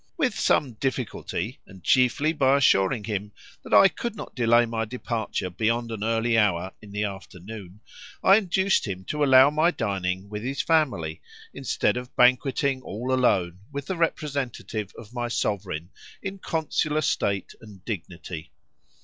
With 0.17 0.33
some 0.33 0.71
difficulty, 0.73 1.59
and 1.67 1.83
chiefly 1.83 2.33
by 2.33 2.57
assuring 2.57 3.03
him 3.03 3.33
that 3.63 3.71
I 3.71 3.87
could 3.87 4.15
not 4.15 4.33
delay 4.35 4.65
my 4.65 4.83
departure 4.83 5.51
beyond 5.51 5.91
an 5.91 6.03
early 6.03 6.39
hour 6.39 6.71
in 6.81 6.89
the 6.91 7.03
afternoon, 7.03 7.81
I 8.23 8.37
induced 8.37 8.87
him 8.87 9.03
to 9.09 9.23
allow 9.23 9.51
my 9.51 9.69
dining 9.69 10.27
with 10.27 10.41
his 10.41 10.59
family 10.59 11.21
instead 11.53 11.97
of 11.97 12.15
banqueting 12.15 12.81
all 12.81 13.13
alone 13.13 13.59
with 13.71 13.85
the 13.85 13.95
representative 13.95 14.91
of 14.97 15.13
my 15.13 15.27
sovereign 15.27 15.91
in 16.23 16.39
consular 16.39 17.01
state 17.01 17.53
and 17.61 17.85
dignity. 17.85 18.49